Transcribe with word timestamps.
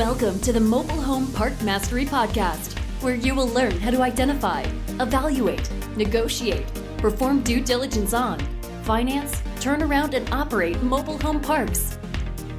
Welcome 0.00 0.40
to 0.40 0.52
the 0.54 0.60
Mobile 0.60 1.02
Home 1.02 1.30
Park 1.30 1.60
Mastery 1.60 2.06
Podcast, 2.06 2.78
where 3.02 3.14
you 3.14 3.34
will 3.34 3.48
learn 3.48 3.72
how 3.72 3.90
to 3.90 4.00
identify, 4.00 4.62
evaluate, 4.98 5.70
negotiate, 5.94 6.64
perform 6.96 7.42
due 7.42 7.60
diligence 7.60 8.14
on, 8.14 8.40
finance, 8.82 9.42
turn 9.60 9.82
around, 9.82 10.14
and 10.14 10.26
operate 10.32 10.82
mobile 10.82 11.18
home 11.18 11.38
parks. 11.38 11.98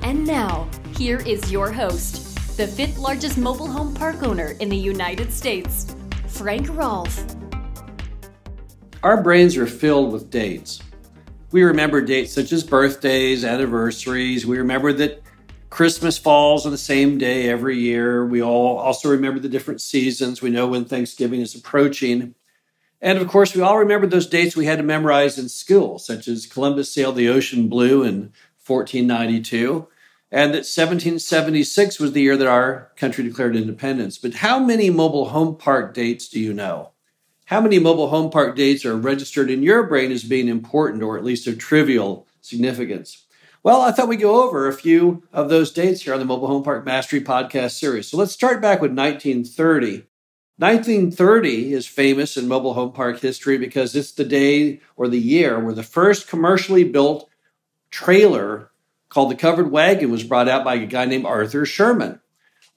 And 0.04 0.24
now, 0.24 0.70
here 0.96 1.18
is 1.22 1.52
your 1.52 1.72
host, 1.72 2.58
the 2.58 2.68
fifth 2.68 3.00
largest 3.00 3.40
mobile 3.40 3.66
home 3.66 3.96
park 3.96 4.22
owner 4.22 4.52
in 4.60 4.70
the 4.70 4.78
United 4.78 5.34
States, 5.34 5.96
Frank 6.28 6.70
Rolfe. 6.70 7.26
Our 9.02 9.24
brains 9.24 9.58
are 9.58 9.66
filled 9.66 10.14
with 10.14 10.30
dates. 10.30 10.80
We 11.52 11.64
remember 11.64 12.02
dates 12.02 12.34
such 12.34 12.52
as 12.52 12.64
birthdays, 12.64 13.44
anniversaries. 13.44 14.46
We 14.46 14.60
remember 14.60 14.94
that 14.94 15.24
Christmas 15.72 16.18
falls 16.18 16.66
on 16.66 16.74
the 16.74 16.78
same 16.78 17.18
day 17.18 17.50
every 17.50 17.80
year. 17.80 18.26
We 18.26 18.44
all 18.44 18.78
also 18.78 19.10
remember 19.10 19.40
the 19.40 19.48
different 19.48 19.80
seasons. 19.80 20.42
We 20.42 20.50
know 20.50 20.68
when 20.68 20.84
Thanksgiving 20.84 21.40
is 21.40 21.56
approaching. 21.56 22.36
And 23.02 23.18
of 23.18 23.28
course, 23.30 23.56
we 23.56 23.62
all 23.62 23.78
remember 23.78 24.06
those 24.06 24.28
dates 24.28 24.56
we 24.56 24.66
had 24.66 24.80
to 24.80 24.84
memorize 24.84 25.40
in 25.40 25.48
school, 25.48 25.98
such 25.98 26.28
as 26.28 26.46
Columbus 26.46 26.94
sailed 26.94 27.16
the 27.16 27.30
ocean 27.30 27.70
blue 27.70 28.04
in 28.04 28.34
1492, 28.68 29.88
and 30.30 30.52
that 30.52 30.68
1776 30.68 32.00
was 32.00 32.12
the 32.12 32.22
year 32.22 32.36
that 32.36 32.48
our 32.48 32.92
country 32.98 33.24
declared 33.24 33.56
independence. 33.56 34.18
But 34.18 34.36
how 34.36 34.60
many 34.60 34.90
mobile 34.90 35.30
home 35.30 35.56
park 35.56 35.94
dates 35.94 36.28
do 36.28 36.40
you 36.40 36.54
know? 36.54 36.92
How 37.46 37.62
many 37.62 37.80
mobile 37.80 38.10
home 38.10 38.30
park 38.30 38.58
dates 38.58 38.86
are 38.86 38.98
registered 38.98 39.50
in 39.50 39.64
your 39.64 39.84
brain 39.84 40.12
as 40.12 40.24
being 40.26 40.50
important 40.50 41.02
or 41.02 41.18
at 41.18 41.24
least 41.24 41.48
of 41.48 41.58
trivial 41.58 42.28
significance? 42.42 43.24
Well, 43.64 43.82
I 43.82 43.92
thought 43.92 44.08
we'd 44.08 44.20
go 44.20 44.44
over 44.44 44.68
a 44.68 44.74
few 44.74 45.22
of 45.32 45.50
those 45.50 45.72
dates 45.72 46.02
here 46.02 46.14
on 46.14 46.20
the 46.20 46.26
Mobile 46.26 46.48
Home 46.48 46.64
Park 46.64 46.84
Mastery 46.84 47.22
podcast 47.22 47.78
series. 47.78 48.08
So 48.08 48.18
let's 48.18 48.32
start 48.32 48.60
back 48.60 48.82
with 48.82 48.90
1930. 48.90 50.08
1930 50.58 51.74
is 51.74 51.86
famous 51.86 52.38
in 52.38 52.48
mobile 52.48 52.74
home 52.74 52.92
park 52.92 53.20
history 53.20 53.60
because 53.60 53.96
it's 53.96 54.14
the 54.14 54.24
day 54.24 54.80
or 54.96 55.08
the 55.08 55.20
year 55.20 55.60
where 55.60 55.76
the 55.76 55.84
first 55.84 56.28
commercially 56.28 56.84
built 56.84 57.30
trailer 57.92 58.72
called 59.10 59.30
the 59.30 59.36
covered 59.36 59.70
wagon 59.72 60.10
was 60.10 60.24
brought 60.24 60.50
out 60.50 60.64
by 60.64 60.76
a 60.76 60.86
guy 60.88 61.06
named 61.06 61.26
Arthur 61.26 61.64
Sherman. 61.64 62.20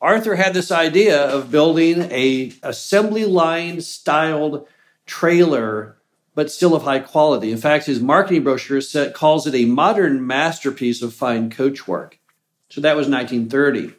Arthur 0.02 0.34
had 0.34 0.52
this 0.52 0.70
idea 0.70 1.18
of 1.18 1.50
building 1.50 2.02
a 2.10 2.52
assembly 2.62 3.24
line 3.24 3.80
styled 3.80 4.66
trailer 5.06 5.96
but 6.34 6.50
still 6.50 6.74
of 6.74 6.82
high 6.82 6.98
quality. 6.98 7.52
In 7.52 7.58
fact, 7.58 7.86
his 7.86 8.00
marketing 8.00 8.42
brochure 8.42 8.80
set, 8.80 9.14
calls 9.14 9.46
it 9.46 9.54
a 9.54 9.64
modern 9.64 10.27
masterpiece 10.27 11.02
of 11.02 11.14
fine 11.14 11.50
coachwork. 11.50 12.14
So 12.68 12.80
that 12.80 12.96
was 12.96 13.08
1930. 13.08 13.94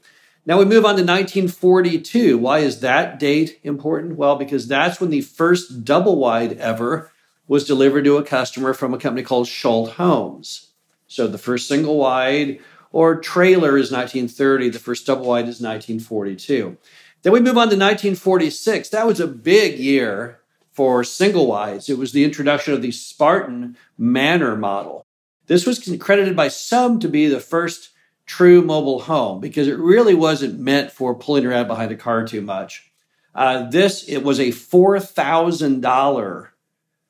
Now 0.46 0.60
we 0.60 0.66
move 0.66 0.86
on 0.86 0.96
to 0.96 1.04
1942. 1.04 2.38
Why 2.38 2.60
is 2.60 2.82
that 2.82 3.20
date 3.20 3.60
important? 3.64 4.18
Well, 4.18 4.36
because 4.36 4.68
that's 4.68 5.02
when 5.02 5.10
the 5.10 5.22
first 5.22 5.84
double 5.84 6.18
wide 6.18 6.54
ever 6.60 7.12
was 7.48 7.66
delivered 7.66 8.04
to 8.04 8.18
a 8.18 8.24
customer 8.24 8.74
from 8.74 8.94
a 8.94 9.00
company 9.00 9.24
called 9.24 9.48
Schult 9.48 9.94
Homes. 9.94 10.72
So 11.08 11.28
the 11.28 11.38
first 11.38 11.68
single 11.68 11.98
wide 11.98 12.60
or 12.92 13.20
trailer 13.20 13.78
is 13.78 13.92
1930, 13.92 14.70
the 14.70 14.80
first 14.80 15.06
double 15.06 15.26
wide 15.26 15.48
is 15.48 15.62
1942. 15.62 16.78
Then 17.22 17.34
we 17.34 17.40
move 17.40 17.58
on 17.58 17.70
to 17.70 17.78
1946. 17.78 18.90
That 18.90 19.08
was 19.08 19.20
a 19.20 19.28
big 19.28 19.80
year 19.80 20.40
for 20.76 21.06
single 21.06 21.48
wides. 21.48 21.90
It 21.90 21.98
was 21.98 22.12
the 22.12 22.26
introduction 22.26 22.74
of 22.74 22.82
the 22.82 22.92
Spartan 22.92 23.78
Manor 23.98 24.58
model. 24.58 25.06
This 25.48 25.66
was 25.66 25.80
credited 26.00 26.36
by 26.36 26.50
some 26.50 27.00
to 27.00 27.08
be 27.08 27.28
the 27.28 27.40
first 27.40 27.92
true 28.26 28.62
mobile 28.62 29.02
home 29.02 29.40
because 29.40 29.68
it 29.68 29.78
really 29.78 30.14
wasn't 30.14 30.60
meant 30.60 30.92
for 30.92 31.16
pulling 31.16 31.46
around 31.46 31.68
behind 31.68 31.92
a 31.92 31.96
car 31.96 32.28
too 32.28 32.42
much. 32.42 32.92
Uh, 33.34 33.70
this 33.70 34.08
it 34.08 34.20
was 34.24 34.40
a 34.40 34.52
four 34.52 35.00
thousand 35.00 35.82
dollar 35.82 36.54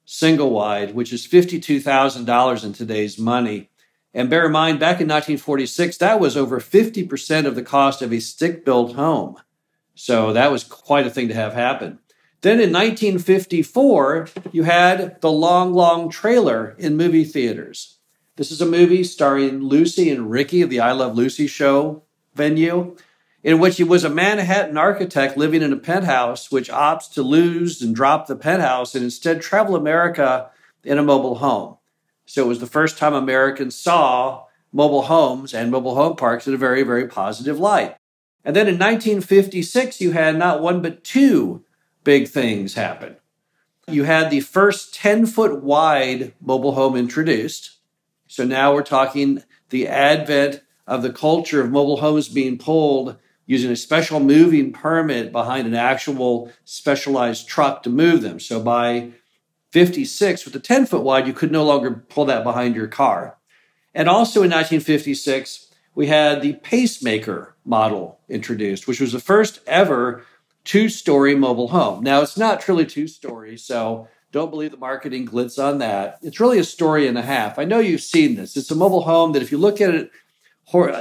single 0.06 0.52
wide, 0.52 0.94
which 0.94 1.12
is 1.12 1.26
fifty 1.26 1.60
two 1.60 1.80
thousand 1.80 2.26
dollars 2.26 2.64
in 2.64 2.74
today's 2.74 3.18
money. 3.18 3.70
And 4.14 4.30
bear 4.30 4.46
in 4.46 4.54
mind, 4.54 4.80
back 4.80 5.02
in 5.02 5.10
1946, 5.10 5.98
that 5.98 6.22
was 6.22 6.38
over 6.38 6.62
50% 6.62 7.46
of 7.46 7.56
the 7.56 7.62
cost 7.62 8.02
of 8.02 8.14
a 8.14 8.22
stick 8.22 8.64
built 8.64 8.96
home. 8.96 9.36
So 9.94 10.32
that 10.32 10.54
was 10.54 10.64
quite 10.64 11.06
a 11.06 11.10
thing 11.10 11.28
to 11.28 11.34
have 11.34 11.54
happen. 11.54 12.00
Then 12.46 12.62
in 12.62 12.72
1954, 12.72 14.28
you 14.52 14.62
had 14.62 15.20
The 15.20 15.32
Long, 15.32 15.74
Long 15.74 16.12
Trailer 16.12 16.76
in 16.78 16.96
movie 16.96 17.24
theaters. 17.24 17.98
This 18.36 18.52
is 18.52 18.62
a 18.62 18.68
movie 18.68 19.04
starring 19.04 19.62
Lucy 19.62 20.12
and 20.12 20.30
Ricky 20.30 20.62
of 20.62 20.70
the 20.70 20.80
I 20.80 20.92
Love 20.92 21.16
Lucy 21.16 21.48
show 21.48 22.04
venue, 22.36 22.98
in 23.44 23.58
which 23.58 23.78
he 23.78 23.84
was 23.84 24.04
a 24.04 24.12
Manhattan 24.12 24.78
architect 24.78 25.38
living 25.38 25.64
in 25.64 25.74
a 25.74 25.78
penthouse, 25.78 26.52
which 26.52 26.70
opts 26.70 27.12
to 27.14 27.24
lose 27.24 27.82
and 27.82 27.96
drop 27.96 28.28
the 28.28 28.36
penthouse 28.36 28.94
and 28.94 29.04
instead 29.04 29.42
travel 29.42 29.76
America 29.76 30.52
in 30.84 31.00
a 31.00 31.04
mobile 31.04 31.40
home. 31.40 31.78
So 32.28 32.44
it 32.44 32.48
was 32.48 32.60
the 32.60 32.68
first 32.68 33.00
time 33.00 33.16
Americans 33.16 33.76
saw 33.76 34.44
mobile 34.72 35.02
homes 35.02 35.56
and 35.56 35.72
mobile 35.72 35.96
home 35.96 36.16
parks 36.16 36.46
in 36.46 36.54
a 36.54 36.58
very, 36.58 36.84
very 36.84 37.08
positive 37.08 37.58
light. 37.58 37.96
And 38.44 38.56
then 38.56 38.68
in 38.68 38.76
1956, 38.76 40.00
you 40.00 40.12
had 40.12 40.38
not 40.38 40.62
one 40.62 40.84
but 40.84 41.04
two 41.04 41.66
big 42.06 42.30
things 42.30 42.76
happen. 42.76 43.18
You 43.90 44.06
had 44.06 44.32
the 44.32 44.40
first 44.40 44.96
10 44.96 45.26
foot 45.26 45.62
wide 45.62 46.34
mobile 46.40 46.72
home 46.72 46.96
introduced. 46.96 47.78
So 48.28 48.46
now 48.46 48.74
we're 48.74 48.84
talking 48.84 49.44
the 49.70 49.90
advent 49.90 50.62
of 50.88 51.02
the 51.02 51.12
culture 51.12 51.62
of 51.62 51.72
mobile 51.72 51.98
homes 51.98 52.30
being 52.30 52.58
pulled 52.58 53.18
using 53.46 53.72
a 53.72 53.76
special 53.76 54.20
moving 54.20 54.72
permit 54.72 55.32
behind 55.32 55.68
an 55.68 55.76
actual 55.76 56.52
specialized 56.64 57.48
truck 57.48 57.84
to 57.84 57.90
move 57.90 58.22
them. 58.22 58.40
So 58.40 58.60
by 58.60 59.12
56, 59.72 60.46
with 60.46 60.54
the 60.54 60.60
10 60.60 60.86
foot 60.86 61.04
wide, 61.04 61.28
you 61.28 61.34
could 61.34 61.52
no 61.52 61.64
longer 61.64 61.92
pull 61.92 62.26
that 62.26 62.44
behind 62.44 62.76
your 62.76 62.88
car. 62.88 63.38
And 63.94 64.10
also 64.10 64.40
in 64.40 64.50
1956, 64.50 65.74
we 65.94 66.08
had 66.08 66.42
the 66.42 66.54
pacemaker 66.54 67.56
model 67.64 68.20
introduced, 68.28 68.88
which 68.88 69.00
was 69.00 69.12
the 69.12 69.20
first 69.20 69.60
ever 69.68 70.26
two 70.66 70.90
story 70.90 71.36
mobile 71.36 71.70
home. 71.70 72.04
Now, 72.04 72.22
it's 72.22 72.38
not 72.38 72.60
truly 72.60 72.86
two 72.86 73.08
story, 73.08 73.58
so 73.58 74.08
don't 74.32 74.50
believe 74.50 74.72
the 74.72 74.78
marketing 74.78 75.28
glitz 75.28 75.64
on 75.64 75.78
that. 75.78 76.20
It's 76.22 76.40
really 76.40 76.60
a 76.60 76.64
story 76.66 77.08
and 77.08 77.18
a 77.18 77.22
half. 77.22 77.58
I 77.58 77.64
know 77.64 77.80
you've 77.80 78.02
seen 78.02 78.36
this. 78.36 78.58
It's 78.58 78.72
a 78.72 78.76
mobile 78.76 79.04
home 79.04 79.32
that 79.32 79.42
if 79.42 79.52
you 79.52 79.58
look 79.58 79.80
at 79.80 79.96
it 79.96 80.12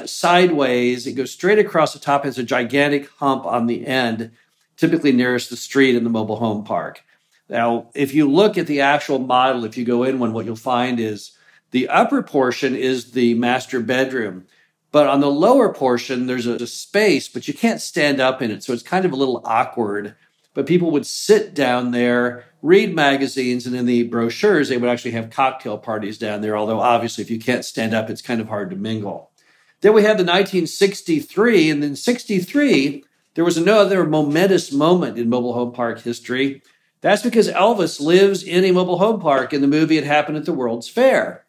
sideways, 0.09 1.07
it 1.07 1.15
goes 1.15 1.33
straight 1.33 1.59
across 1.59 1.93
the 1.93 1.99
top, 1.99 2.25
has 2.25 2.39
a 2.39 2.45
gigantic 2.45 3.09
hump 3.19 3.45
on 3.47 3.67
the 3.67 3.87
end, 3.87 4.31
typically 4.77 5.11
nearest 5.11 5.51
the 5.51 5.57
street 5.57 5.97
in 5.97 6.05
the 6.05 6.11
mobile 6.11 6.37
home 6.37 6.63
park. 6.63 7.03
Now, 7.49 7.91
if 7.95 8.15
you 8.15 8.31
look 8.31 8.57
at 8.57 8.67
the 8.67 8.83
actual 8.83 9.19
model, 9.19 9.65
if 9.65 9.77
you 9.77 9.85
go 9.85 10.05
in 10.05 10.19
one, 10.19 10.33
what 10.33 10.45
you'll 10.45 10.57
find 10.57 11.01
is 11.01 11.33
the 11.73 11.89
upper 11.89 12.23
portion 12.23 12.77
is 12.77 13.13
the 13.13 13.35
master 13.35 13.81
bedroom. 13.81 14.47
But 14.95 15.09
on 15.09 15.19
the 15.19 15.29
lower 15.29 15.75
portion, 15.75 16.29
there's 16.29 16.47
a, 16.47 16.55
a 16.55 16.69
space, 16.69 17.27
but 17.27 17.49
you 17.49 17.53
can't 17.53 17.81
stand 17.81 18.21
up 18.21 18.41
in 18.41 18.53
it. 18.53 18.63
So 18.63 18.73
it's 18.73 18.85
kind 18.85 19.05
of 19.05 19.11
a 19.11 19.17
little 19.17 19.43
awkward. 19.45 20.15
But 20.55 20.69
people 20.69 20.93
would 20.93 21.05
sit 21.05 21.53
down 21.53 21.91
there, 21.91 22.45
read 22.63 22.95
magazines, 22.95 23.67
and 23.67 23.75
in 23.75 23.87
the 23.87 24.05
brochures, 24.05 24.69
they 24.69 24.77
would 24.77 24.89
actually 24.89 25.11
have 25.11 25.31
cocktail 25.31 25.79
parties 25.79 26.17
down 26.17 26.43
there. 26.43 26.57
Although, 26.57 26.79
obviously, 26.79 27.23
if 27.23 27.31
you 27.33 27.41
can't 27.41 27.65
stand 27.65 27.93
up, 27.93 28.09
it's 28.09 28.23
kind 28.23 28.41
of 28.41 28.47
hard 28.47 28.71
to 28.71 28.77
mingle. 28.77 29.33
Then 29.81 29.95
we 29.95 30.03
had 30.03 30.17
the 30.17 30.23
1963, 30.23 31.71
and 31.71 31.83
in 31.83 31.97
63, 31.97 33.03
there 33.35 33.45
was 33.45 33.57
another 33.57 34.05
momentous 34.05 34.71
moment 34.71 35.19
in 35.19 35.29
mobile 35.29 35.55
home 35.55 35.73
park 35.73 36.03
history. 36.03 36.63
That's 37.01 37.25
because 37.25 37.49
Elvis 37.49 38.01
lives 38.01 38.45
in 38.45 38.63
a 38.63 38.71
mobile 38.71 38.99
home 38.99 39.21
park 39.21 39.53
in 39.53 39.61
the 39.61 39.67
movie 39.67 39.99
It 39.99 40.05
Happened 40.05 40.37
at 40.37 40.45
the 40.45 40.53
World's 40.53 40.89
Fair. 40.89 41.44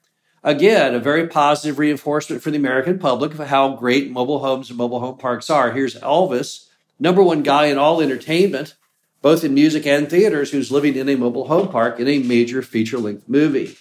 Again, 0.46 0.94
a 0.94 1.00
very 1.00 1.28
positive 1.28 1.80
reinforcement 1.80 2.44
for 2.44 2.52
the 2.52 2.58
American 2.58 3.00
public 3.00 3.34
of 3.34 3.48
how 3.48 3.76
great 3.76 4.12
mobile 4.12 4.42
homes 4.42 4.70
and 4.70 4.78
mobile 4.78 5.00
home 5.00 5.18
parks 5.18 5.50
are. 5.50 5.72
Here's 5.72 5.96
Elvis, 6.02 6.68
number 7.00 7.24
one 7.24 7.42
guy 7.42 7.66
in 7.66 7.80
all 7.80 8.00
entertainment, 8.00 8.76
both 9.24 9.44
in 9.44 9.56
music 9.56 9.88
and 9.88 10.08
theaters, 10.08 10.52
who's 10.52 10.72
living 10.72 10.96
in 10.96 11.10
a 11.10 11.16
mobile 11.16 11.48
home 11.48 11.70
park 11.70 12.00
in 12.00 12.08
a 12.08 12.20
major 12.20 12.62
feature 12.62 13.00
length 13.00 13.28
movie. 13.28 13.76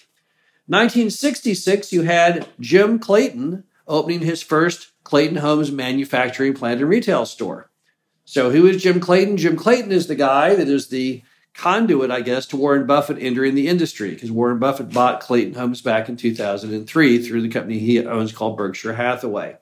1966, 0.65 1.93
you 1.93 2.01
had 2.01 2.47
Jim 2.59 2.97
Clayton 2.97 3.63
opening 3.87 4.21
his 4.21 4.41
first 4.41 4.91
Clayton 5.03 5.37
Homes 5.37 5.71
manufacturing 5.71 6.55
plant 6.55 6.81
and 6.81 6.89
retail 6.89 7.27
store. 7.27 7.69
So, 8.23 8.49
who 8.49 8.65
is 8.65 8.81
Jim 8.81 8.99
Clayton? 8.99 9.37
Jim 9.37 9.55
Clayton 9.55 9.91
is 9.91 10.07
the 10.07 10.15
guy 10.15 10.55
that 10.55 10.67
is 10.67 10.87
the 10.87 11.21
conduit, 11.55 12.11
I 12.11 12.21
guess, 12.21 12.45
to 12.47 12.57
Warren 12.57 12.85
Buffett 12.85 13.17
entering 13.19 13.55
the 13.55 13.67
industry 13.67 14.11
because 14.11 14.31
Warren 14.31 14.59
Buffett 14.59 14.91
bought 14.91 15.21
Clayton 15.21 15.55
Homes 15.55 15.81
back 15.81 16.09
in 16.09 16.17
2003 16.17 17.19
through 17.19 17.41
the 17.41 17.49
company 17.49 17.79
he 17.79 18.05
owns 18.05 18.31
called 18.31 18.57
Berkshire 18.57 18.93
Hathaway. 18.93 19.57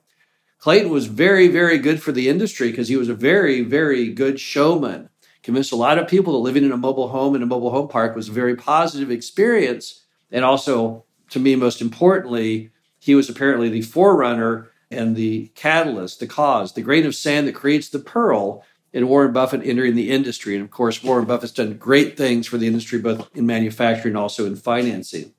Clayton 0.58 0.90
was 0.90 1.06
very, 1.06 1.48
very 1.48 1.78
good 1.78 2.02
for 2.02 2.10
the 2.10 2.28
industry 2.28 2.70
because 2.70 2.88
he 2.88 2.96
was 2.96 3.08
a 3.08 3.14
very, 3.14 3.60
very 3.62 4.08
good 4.08 4.40
showman. 4.40 5.08
Convinced 5.42 5.72
a 5.72 5.76
lot 5.76 5.98
of 5.98 6.08
people 6.08 6.32
that 6.32 6.38
living 6.38 6.64
in 6.64 6.72
a 6.72 6.76
mobile 6.76 7.08
home 7.08 7.36
in 7.36 7.42
a 7.42 7.46
mobile 7.46 7.70
home 7.70 7.88
park 7.88 8.16
was 8.16 8.28
a 8.28 8.32
very 8.32 8.56
positive 8.56 9.10
experience. 9.10 10.04
And 10.32 10.44
also, 10.44 11.04
to 11.30 11.38
me, 11.38 11.54
most 11.54 11.80
importantly, 11.80 12.70
he 12.98 13.14
was 13.14 13.28
apparently 13.28 13.68
the 13.68 13.82
forerunner 13.82 14.70
and 14.90 15.14
the 15.14 15.48
catalyst, 15.54 16.20
the 16.20 16.26
cause, 16.26 16.72
the 16.72 16.82
grain 16.82 17.04
of 17.04 17.14
sand 17.14 17.46
that 17.46 17.54
creates 17.54 17.88
the 17.90 17.98
pearl 17.98 18.64
in 18.94 19.08
Warren 19.08 19.32
Buffett 19.32 19.66
entering 19.66 19.96
the 19.96 20.10
industry. 20.10 20.54
And 20.54 20.64
of 20.64 20.70
course, 20.70 21.02
Warren 21.02 21.26
Buffett's 21.26 21.52
done 21.52 21.76
great 21.76 22.16
things 22.16 22.46
for 22.46 22.56
the 22.56 22.68
industry, 22.68 23.00
both 23.00 23.28
in 23.34 23.44
manufacturing 23.44 24.14
and 24.14 24.22
also 24.22 24.46
in 24.46 24.54
financing. 24.54 25.34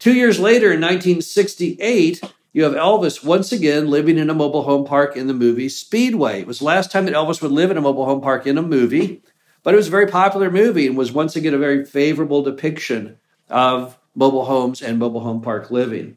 Two 0.00 0.12
years 0.12 0.40
later, 0.40 0.72
in 0.72 0.80
1968, 0.80 2.20
you 2.52 2.64
have 2.64 2.72
Elvis 2.72 3.24
once 3.24 3.52
again 3.52 3.88
living 3.88 4.18
in 4.18 4.28
a 4.28 4.34
mobile 4.34 4.64
home 4.64 4.84
park 4.84 5.16
in 5.16 5.28
the 5.28 5.34
movie 5.34 5.68
Speedway. 5.68 6.40
It 6.40 6.48
was 6.48 6.58
the 6.58 6.64
last 6.64 6.90
time 6.90 7.04
that 7.04 7.14
Elvis 7.14 7.40
would 7.40 7.52
live 7.52 7.70
in 7.70 7.76
a 7.76 7.82
mobile 7.82 8.06
home 8.06 8.20
park 8.20 8.44
in 8.44 8.58
a 8.58 8.62
movie, 8.62 9.22
but 9.62 9.72
it 9.72 9.76
was 9.76 9.86
a 9.86 9.92
very 9.92 10.08
popular 10.08 10.50
movie 10.50 10.88
and 10.88 10.96
was 10.96 11.12
once 11.12 11.36
again 11.36 11.54
a 11.54 11.58
very 11.58 11.84
favorable 11.84 12.42
depiction 12.42 13.18
of 13.48 13.96
mobile 14.16 14.46
homes 14.46 14.82
and 14.82 14.98
mobile 14.98 15.20
home 15.20 15.40
park 15.40 15.70
living. 15.70 16.16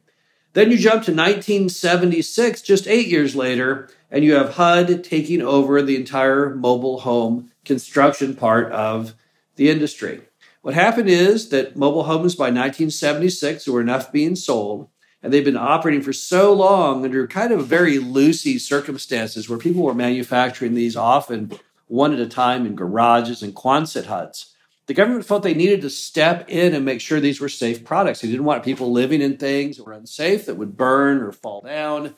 Then 0.53 0.69
you 0.69 0.77
jump 0.77 1.03
to 1.05 1.11
1976, 1.11 2.61
just 2.61 2.87
eight 2.87 3.07
years 3.07 3.35
later, 3.35 3.89
and 4.11 4.23
you 4.23 4.35
have 4.35 4.53
HUD 4.53 5.03
taking 5.03 5.41
over 5.41 5.81
the 5.81 5.95
entire 5.95 6.55
mobile 6.55 6.99
home 6.99 7.51
construction 7.65 8.35
part 8.35 8.71
of 8.71 9.15
the 9.55 9.69
industry. 9.69 10.21
What 10.61 10.75
happened 10.75 11.09
is 11.09 11.49
that 11.49 11.75
mobile 11.75 12.03
homes 12.03 12.35
by 12.35 12.45
1976 12.45 13.67
were 13.67 13.81
enough 13.81 14.11
being 14.11 14.35
sold, 14.35 14.89
and 15.23 15.33
they've 15.33 15.43
been 15.43 15.57
operating 15.57 16.03
for 16.03 16.13
so 16.13 16.53
long 16.53 17.03
under 17.03 17.27
kind 17.27 17.51
of 17.51 17.65
very 17.65 17.97
loosey 17.97 18.59
circumstances 18.59 19.49
where 19.49 19.57
people 19.57 19.81
were 19.81 19.95
manufacturing 19.95 20.75
these 20.75 20.95
often 20.95 21.51
one 21.87 22.13
at 22.13 22.19
a 22.19 22.27
time 22.27 22.65
in 22.65 22.75
garages 22.75 23.41
and 23.41 23.55
Quonset 23.55 24.05
huts 24.05 24.52
the 24.85 24.93
government 24.93 25.25
felt 25.25 25.43
they 25.43 25.53
needed 25.53 25.81
to 25.81 25.89
step 25.89 26.49
in 26.49 26.73
and 26.73 26.83
make 26.83 27.01
sure 27.01 27.19
these 27.19 27.39
were 27.39 27.49
safe 27.49 27.85
products. 27.85 28.21
They 28.21 28.27
didn't 28.27 28.45
want 28.45 28.63
people 28.63 28.91
living 28.91 29.21
in 29.21 29.37
things 29.37 29.77
that 29.77 29.85
were 29.85 29.93
unsafe, 29.93 30.45
that 30.45 30.55
would 30.55 30.75
burn 30.75 31.21
or 31.21 31.31
fall 31.31 31.61
down. 31.61 32.15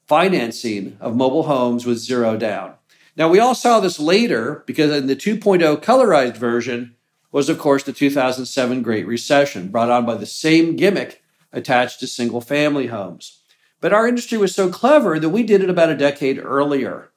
financing 0.06 0.98
of 1.00 1.16
mobile 1.16 1.44
homes 1.44 1.86
with 1.86 1.98
zero 1.98 2.36
down. 2.36 2.74
Now, 3.16 3.30
we 3.30 3.38
all 3.38 3.54
saw 3.54 3.80
this 3.80 3.98
later 3.98 4.62
because 4.66 4.94
in 4.94 5.06
the 5.06 5.16
2.0 5.16 5.82
colorized 5.82 6.36
version 6.36 6.94
was, 7.32 7.48
of 7.48 7.58
course, 7.58 7.82
the 7.82 7.92
2007 7.92 8.82
Great 8.82 9.06
Recession, 9.06 9.68
brought 9.68 9.90
on 9.90 10.04
by 10.04 10.14
the 10.14 10.26
same 10.26 10.76
gimmick 10.76 11.22
attached 11.52 12.00
to 12.00 12.06
single 12.06 12.42
family 12.42 12.88
homes. 12.88 13.40
But 13.80 13.94
our 13.94 14.06
industry 14.06 14.36
was 14.36 14.54
so 14.54 14.68
clever 14.68 15.18
that 15.18 15.30
we 15.30 15.42
did 15.42 15.62
it 15.62 15.70
about 15.70 15.88
a 15.88 15.96
decade 15.96 16.38
earlier. 16.38 17.10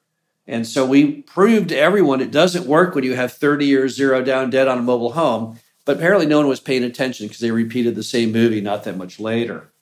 And 0.46 0.66
so 0.66 0.84
we 0.84 1.22
proved 1.22 1.68
to 1.68 1.78
everyone 1.78 2.20
it 2.20 2.30
doesn't 2.30 2.66
work 2.66 2.94
when 2.94 3.04
you 3.04 3.14
have 3.14 3.32
30 3.32 3.66
years 3.66 3.94
zero 3.94 4.22
down 4.22 4.50
dead 4.50 4.68
on 4.68 4.78
a 4.78 4.82
mobile 4.82 5.12
home. 5.12 5.58
But 5.84 5.96
apparently, 5.96 6.26
no 6.26 6.38
one 6.38 6.48
was 6.48 6.60
paying 6.60 6.84
attention 6.84 7.26
because 7.26 7.40
they 7.40 7.50
repeated 7.50 7.94
the 7.94 8.02
same 8.02 8.32
movie 8.32 8.60
not 8.60 8.84
that 8.84 8.96
much 8.96 9.18
later. 9.18 9.72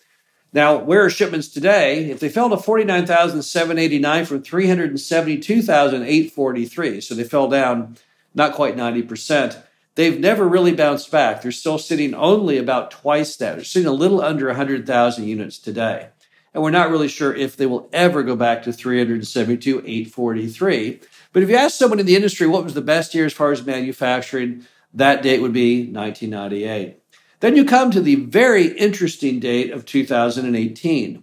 Now, 0.52 0.78
where 0.78 1.04
are 1.04 1.10
shipments 1.10 1.48
today? 1.48 2.10
If 2.10 2.20
they 2.20 2.28
fell 2.28 2.48
to 2.50 2.56
49,789 2.56 4.24
from 4.24 4.42
372,843, 4.42 7.00
so 7.00 7.14
they 7.14 7.24
fell 7.24 7.48
down 7.48 7.96
not 8.34 8.54
quite 8.54 8.76
90%, 8.76 9.62
they've 9.96 10.18
never 10.18 10.48
really 10.48 10.72
bounced 10.72 11.10
back. 11.10 11.42
They're 11.42 11.52
still 11.52 11.78
sitting 11.78 12.14
only 12.14 12.56
about 12.56 12.90
twice 12.90 13.36
that. 13.36 13.56
They're 13.56 13.64
sitting 13.64 13.88
a 13.88 13.92
little 13.92 14.22
under 14.22 14.46
100,000 14.46 15.28
units 15.28 15.58
today 15.58 16.08
and 16.54 16.62
we're 16.62 16.70
not 16.70 16.90
really 16.90 17.08
sure 17.08 17.34
if 17.34 17.56
they 17.56 17.66
will 17.66 17.88
ever 17.92 18.22
go 18.22 18.36
back 18.36 18.62
to 18.62 18.72
372, 18.72 19.78
843. 19.78 21.00
But 21.32 21.42
if 21.42 21.48
you 21.48 21.56
ask 21.56 21.76
someone 21.76 22.00
in 22.00 22.06
the 22.06 22.16
industry 22.16 22.46
what 22.46 22.64
was 22.64 22.74
the 22.74 22.80
best 22.80 23.14
year 23.14 23.26
as 23.26 23.32
far 23.32 23.52
as 23.52 23.64
manufacturing, 23.64 24.66
that 24.94 25.22
date 25.22 25.40
would 25.40 25.52
be 25.52 25.90
1998. 25.90 27.02
Then 27.40 27.56
you 27.56 27.64
come 27.64 27.90
to 27.90 28.00
the 28.00 28.16
very 28.16 28.66
interesting 28.78 29.38
date 29.38 29.70
of 29.70 29.84
2018. 29.84 31.22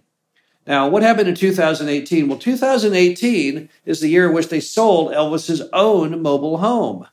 Now, 0.66 0.88
what 0.88 1.02
happened 1.02 1.28
in 1.28 1.34
2018? 1.34 2.28
Well, 2.28 2.38
2018 2.38 3.68
is 3.84 4.00
the 4.00 4.08
year 4.08 4.26
in 4.26 4.34
which 4.34 4.48
they 4.48 4.60
sold 4.60 5.12
Elvis's 5.12 5.62
own 5.72 6.22
mobile 6.22 6.58
home. 6.58 7.06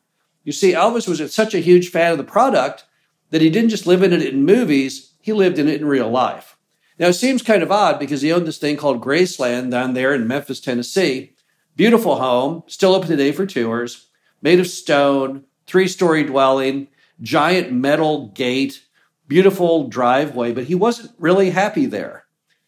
You 0.43 0.51
see, 0.51 0.73
Elvis 0.73 1.07
was 1.07 1.33
such 1.33 1.53
a 1.53 1.59
huge 1.59 1.89
fan 1.89 2.11
of 2.11 2.17
the 2.17 2.23
product 2.23 2.85
that 3.29 3.41
he 3.41 3.49
didn't 3.49 3.69
just 3.69 3.87
live 3.87 4.03
in 4.03 4.13
it 4.13 4.21
in 4.21 4.45
movies, 4.45 5.13
he 5.21 5.33
lived 5.33 5.59
in 5.59 5.67
it 5.67 5.81
in 5.81 5.87
real 5.87 6.09
life. 6.09 6.52
Now, 6.99 7.07
it 7.07 7.13
seems 7.13 7.41
kind 7.41 7.63
of 7.63 7.71
odd 7.71 7.99
because 7.99 8.21
he 8.21 8.31
owned 8.31 8.45
this 8.45 8.59
thing 8.59 8.77
called 8.77 9.01
Graceland 9.01 9.71
down 9.71 9.93
there 9.93 10.13
in 10.13 10.27
Memphis, 10.27 10.59
Tennessee. 10.59 11.33
Beautiful 11.75 12.17
home, 12.17 12.63
still 12.67 12.93
open 12.93 13.07
today 13.07 13.31
for 13.31 13.47
tours, 13.47 14.07
made 14.43 14.59
of 14.59 14.67
stone, 14.67 15.45
three 15.65 15.87
story 15.87 16.23
dwelling, 16.23 16.87
giant 17.19 17.71
metal 17.71 18.27
gate, 18.27 18.83
beautiful 19.27 19.87
driveway, 19.87 20.51
but 20.51 20.65
he 20.65 20.75
wasn't 20.75 21.11
really 21.17 21.49
happy 21.49 21.87
there. 21.87 22.25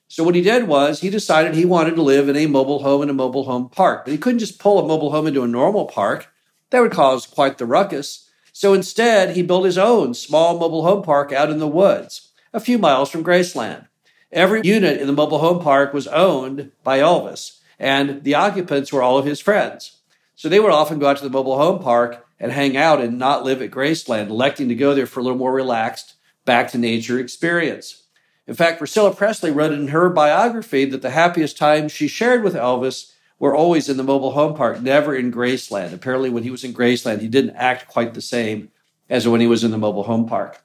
So, 0.08 0.24
what 0.24 0.36
he 0.36 0.42
did 0.42 0.68
was 0.68 1.02
he 1.02 1.10
decided 1.12 1.54
he 1.54 1.66
wanted 1.66 1.96
to 1.96 2.02
live 2.02 2.30
in 2.30 2.36
a 2.36 2.48
mobile 2.48 2.82
home 2.82 3.04
in 3.04 3.10
a 3.10 3.14
mobile 3.14 3.44
home 3.44 3.70
park, 3.70 4.06
but 4.06 4.12
he 4.12 4.18
couldn't 4.18 4.40
just 4.40 4.60
pull 4.60 4.80
a 4.80 4.88
mobile 4.88 5.12
home 5.12 5.28
into 5.28 5.44
a 5.44 5.48
normal 5.48 5.86
park. 5.86 6.28
That 6.72 6.80
would 6.80 6.92
cause 6.92 7.28
quite 7.28 7.58
the 7.58 7.66
ruckus. 7.66 8.30
So, 8.54 8.74
instead, 8.74 9.36
he 9.36 9.44
built 9.44 9.66
his 9.66 9.78
own 9.78 10.14
small 10.14 10.58
mobile 10.58 10.84
home 10.84 11.04
park 11.04 11.32
out 11.32 11.52
in 11.52 11.60
the 11.60 11.68
woods, 11.68 12.32
a 12.54 12.60
few 12.60 12.78
miles 12.78 13.10
from 13.10 13.24
Graceland. 13.24 13.88
Every 14.36 14.60
unit 14.66 15.00
in 15.00 15.08
the 15.08 15.14
mobile 15.14 15.40
home 15.40 15.62
park 15.62 15.94
was 15.94 16.08
owned 16.08 16.74
by 16.84 17.00
Elvis, 17.00 17.60
and 17.80 18.22
the 18.26 18.36
occupants 18.36 18.92
were 18.92 19.02
all 19.02 19.18
of 19.18 19.24
his 19.24 19.40
friends. 19.40 20.00
So 20.36 20.50
they 20.50 20.60
would 20.60 20.74
often 20.74 21.00
go 21.00 21.08
out 21.08 21.16
to 21.20 21.24
the 21.24 21.30
mobile 21.30 21.58
home 21.58 21.82
park 21.82 22.28
and 22.38 22.52
hang 22.52 22.76
out 22.76 23.00
and 23.00 23.18
not 23.18 23.46
live 23.46 23.62
at 23.62 23.72
Graceland, 23.72 24.28
electing 24.28 24.68
to 24.68 24.76
go 24.76 24.94
there 24.94 25.06
for 25.06 25.22
a 25.22 25.24
little 25.24 25.38
more 25.38 25.54
relaxed, 25.54 26.16
back 26.44 26.70
to 26.72 26.78
nature 26.78 27.18
experience. 27.18 28.04
In 28.46 28.56
fact, 28.56 28.78
Priscilla 28.78 29.16
Presley 29.16 29.52
wrote 29.52 29.72
in 29.72 29.88
her 29.88 30.10
biography 30.10 30.84
that 30.84 31.02
the 31.02 31.12
happiest 31.12 31.58
times 31.58 31.94
she 31.94 32.10
shared 32.10 32.44
with 32.44 32.56
Elvis 32.56 33.14
were 33.40 33.56
always 33.56 33.88
in 33.88 33.96
the 33.96 34.04
mobile 34.04 34.32
home 34.32 34.54
park, 34.54 34.82
never 34.82 35.16
in 35.16 35.32
Graceland. 35.32 35.94
Apparently, 35.94 36.30
when 36.30 36.44
he 36.44 36.52
was 36.52 36.66
in 36.66 36.74
Graceland, 36.74 37.22
he 37.22 37.30
didn't 37.30 37.56
act 37.56 37.88
quite 37.88 38.14
the 38.14 38.22
same 38.22 38.70
as 39.10 39.26
when 39.26 39.40
he 39.40 39.48
was 39.48 39.64
in 39.64 39.72
the 39.72 39.78
mobile 39.78 40.04
home 40.04 40.28
park. 40.28 40.62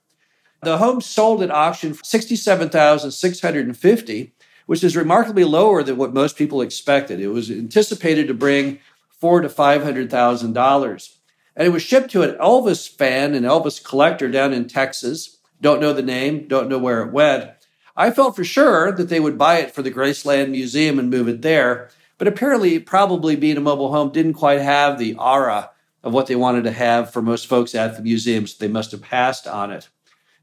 The 0.63 0.79
home 0.79 1.01
sold 1.01 1.43
at 1.43 1.51
auction 1.51 1.95
for 1.95 2.05
67,650, 2.05 4.33
which 4.67 4.85
is 4.85 4.97
remarkably 4.97 5.45
lower 5.45 5.83
than 5.83 5.97
what 5.97 6.13
most 6.13 6.37
people 6.37 6.61
expected. 6.61 7.19
It 7.19 7.29
was 7.29 7.51
anticipated 7.51 8.29
to 8.29 8.35
bring 8.35 8.79
four 9.09 9.41
to 9.41 9.49
five 9.49 9.83
hundred 9.83 10.11
thousand 10.11 10.53
dollars. 10.53 11.17
And 11.57 11.67
it 11.67 11.71
was 11.71 11.83
shipped 11.83 12.11
to 12.13 12.23
an 12.23 12.37
Elvis 12.39 12.89
fan, 12.89 13.35
an 13.35 13.45
Elvis 13.45 13.83
collector 13.83 14.29
down 14.29 14.53
in 14.53 14.69
Texas. 14.69 15.39
Don't 15.61 15.81
know 15.81 15.93
the 15.93 16.03
name, 16.03 16.47
don't 16.47 16.69
know 16.69 16.79
where 16.79 17.03
it 17.03 17.13
went. 17.13 17.51
I 17.97 18.11
felt 18.11 18.37
for 18.37 18.45
sure 18.45 18.93
that 18.93 19.09
they 19.09 19.21
would 19.21 19.37
buy 19.37 19.59
it 19.59 19.75
for 19.75 19.83
the 19.83 19.91
Graceland 19.91 20.51
Museum 20.51 20.99
and 20.99 21.11
move 21.11 21.29
it 21.29 21.43
there. 21.43 21.91
But 22.17 22.29
apparently, 22.29 22.79
probably 22.79 23.37
being 23.37 23.57
a 23.57 23.63
mobile 23.63 23.93
home 23.93 24.11
didn't 24.11 24.35
quite 24.35 24.61
have 24.61 24.99
the 24.99 25.15
aura 25.15 25.71
of 26.03 26.15
what 26.15 26.27
they 26.27 26.37
wanted 26.37 26.65
to 26.65 26.71
have 26.71 27.13
for 27.13 27.21
most 27.21 27.47
folks 27.47 27.75
at 27.75 27.97
the 27.97 28.03
museum, 28.03 28.47
so 28.47 28.57
they 28.59 28.73
must 28.73 28.93
have 28.93 29.03
passed 29.03 29.47
on 29.47 29.71
it. 29.71 29.89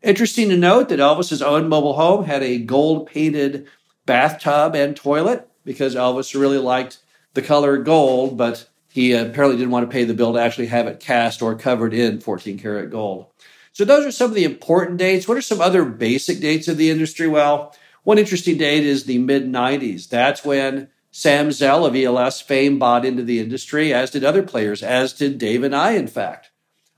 Interesting 0.03 0.49
to 0.49 0.57
note 0.57 0.89
that 0.89 0.99
Elvis's 0.99 1.41
own 1.41 1.67
mobile 1.67 1.93
home 1.93 2.25
had 2.25 2.43
a 2.43 2.59
gold 2.59 3.07
painted 3.07 3.67
bathtub 4.05 4.75
and 4.75 4.95
toilet 4.95 5.49
because 5.65 5.95
Elvis 5.95 6.39
really 6.39 6.59
liked 6.59 6.99
the 7.33 7.41
color 7.41 7.77
gold, 7.77 8.37
but 8.37 8.69
he 8.89 9.13
apparently 9.13 9.57
didn't 9.57 9.71
want 9.71 9.87
to 9.87 9.93
pay 9.93 10.03
the 10.03 10.13
bill 10.13 10.33
to 10.33 10.39
actually 10.39 10.67
have 10.67 10.87
it 10.87 10.99
cast 10.99 11.41
or 11.41 11.55
covered 11.55 11.93
in 11.93 12.19
14 12.19 12.57
karat 12.59 12.89
gold. 12.89 13.27
So 13.73 13.85
those 13.85 14.05
are 14.05 14.11
some 14.11 14.31
of 14.31 14.35
the 14.35 14.43
important 14.43 14.97
dates. 14.97 15.27
What 15.27 15.37
are 15.37 15.41
some 15.41 15.61
other 15.61 15.85
basic 15.85 16.39
dates 16.39 16.67
of 16.67 16.77
the 16.77 16.89
industry? 16.89 17.27
Well, 17.27 17.75
one 18.03 18.17
interesting 18.17 18.57
date 18.57 18.83
is 18.83 19.03
the 19.03 19.17
mid 19.17 19.45
90s. 19.51 20.07
That's 20.09 20.45
when 20.45 20.89
Sam 21.11 21.51
Zell 21.51 21.85
of 21.85 21.95
ELS 21.95 22.41
fame 22.41 22.79
bought 22.79 23.05
into 23.05 23.23
the 23.23 23.39
industry, 23.39 23.93
as 23.93 24.11
did 24.11 24.23
other 24.23 24.43
players, 24.43 24.81
as 24.81 25.13
did 25.13 25.37
Dave 25.37 25.63
and 25.63 25.75
I, 25.75 25.91
in 25.91 26.07
fact. 26.07 26.51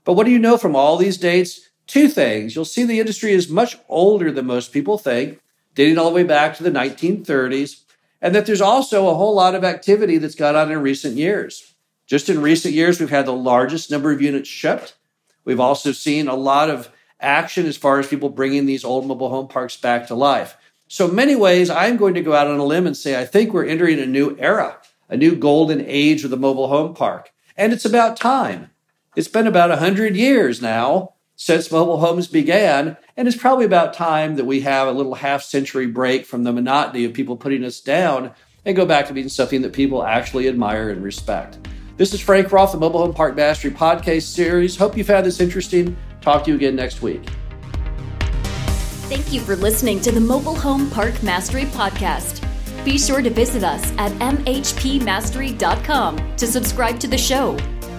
But 0.04 0.14
what 0.14 0.24
do 0.24 0.32
you 0.32 0.38
know 0.38 0.56
from 0.56 0.76
all 0.76 0.96
these 0.96 1.18
dates? 1.18 1.69
Two 1.90 2.06
things. 2.06 2.54
You'll 2.54 2.64
see 2.64 2.84
the 2.84 3.00
industry 3.00 3.32
is 3.32 3.48
much 3.48 3.76
older 3.88 4.30
than 4.30 4.46
most 4.46 4.70
people 4.70 4.96
think, 4.96 5.40
dating 5.74 5.98
all 5.98 6.08
the 6.08 6.14
way 6.14 6.22
back 6.22 6.56
to 6.56 6.62
the 6.62 6.70
1930s, 6.70 7.82
and 8.22 8.32
that 8.32 8.46
there's 8.46 8.60
also 8.60 9.08
a 9.08 9.14
whole 9.16 9.34
lot 9.34 9.56
of 9.56 9.64
activity 9.64 10.16
that's 10.16 10.36
gone 10.36 10.54
on 10.54 10.70
in 10.70 10.82
recent 10.82 11.16
years. 11.16 11.74
Just 12.06 12.28
in 12.28 12.42
recent 12.42 12.74
years, 12.74 13.00
we've 13.00 13.10
had 13.10 13.26
the 13.26 13.32
largest 13.32 13.90
number 13.90 14.12
of 14.12 14.22
units 14.22 14.48
shipped. 14.48 14.94
We've 15.44 15.58
also 15.58 15.90
seen 15.90 16.28
a 16.28 16.36
lot 16.36 16.70
of 16.70 16.90
action 17.18 17.66
as 17.66 17.76
far 17.76 17.98
as 17.98 18.06
people 18.06 18.28
bringing 18.28 18.66
these 18.66 18.84
old 18.84 19.04
mobile 19.04 19.30
home 19.30 19.48
parks 19.48 19.76
back 19.76 20.06
to 20.06 20.14
life. 20.14 20.56
So, 20.86 21.08
many 21.08 21.34
ways, 21.34 21.70
I'm 21.70 21.96
going 21.96 22.14
to 22.14 22.22
go 22.22 22.34
out 22.34 22.46
on 22.46 22.60
a 22.60 22.64
limb 22.64 22.86
and 22.86 22.96
say 22.96 23.20
I 23.20 23.26
think 23.26 23.52
we're 23.52 23.66
entering 23.66 23.98
a 23.98 24.06
new 24.06 24.36
era, 24.38 24.78
a 25.08 25.16
new 25.16 25.34
golden 25.34 25.84
age 25.84 26.22
of 26.22 26.30
the 26.30 26.36
mobile 26.36 26.68
home 26.68 26.94
park. 26.94 27.32
And 27.56 27.72
it's 27.72 27.84
about 27.84 28.16
time. 28.16 28.70
It's 29.16 29.26
been 29.26 29.48
about 29.48 29.70
100 29.70 30.14
years 30.14 30.62
now 30.62 31.14
since 31.40 31.72
mobile 31.72 31.96
homes 31.96 32.26
began. 32.26 32.98
And 33.16 33.26
it's 33.26 33.34
probably 33.34 33.64
about 33.64 33.94
time 33.94 34.36
that 34.36 34.44
we 34.44 34.60
have 34.60 34.86
a 34.86 34.92
little 34.92 35.14
half 35.14 35.42
century 35.42 35.86
break 35.86 36.26
from 36.26 36.44
the 36.44 36.52
monotony 36.52 37.06
of 37.06 37.14
people 37.14 37.34
putting 37.34 37.64
us 37.64 37.80
down 37.80 38.32
and 38.66 38.76
go 38.76 38.84
back 38.84 39.06
to 39.06 39.14
being 39.14 39.30
something 39.30 39.62
that 39.62 39.72
people 39.72 40.04
actually 40.04 40.48
admire 40.48 40.90
and 40.90 41.02
respect. 41.02 41.56
This 41.96 42.12
is 42.12 42.20
Frank 42.20 42.52
Rolfe, 42.52 42.72
the 42.72 42.78
Mobile 42.78 43.00
Home 43.00 43.14
Park 43.14 43.36
Mastery 43.36 43.70
podcast 43.70 44.24
series. 44.24 44.76
Hope 44.76 44.98
you 44.98 45.04
found 45.04 45.24
this 45.24 45.40
interesting. 45.40 45.96
Talk 46.20 46.44
to 46.44 46.50
you 46.50 46.56
again 46.56 46.76
next 46.76 47.00
week. 47.00 47.22
Thank 49.08 49.32
you 49.32 49.40
for 49.40 49.56
listening 49.56 50.02
to 50.02 50.12
the 50.12 50.20
Mobile 50.20 50.56
Home 50.56 50.90
Park 50.90 51.22
Mastery 51.22 51.64
podcast. 51.64 52.44
Be 52.84 52.98
sure 52.98 53.22
to 53.22 53.30
visit 53.30 53.64
us 53.64 53.82
at 53.96 54.12
mhpmastery.com 54.12 56.36
to 56.36 56.46
subscribe 56.46 57.00
to 57.00 57.08
the 57.08 57.16
show 57.16 57.56